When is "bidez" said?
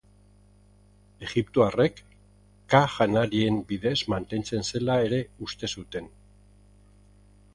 3.73-3.95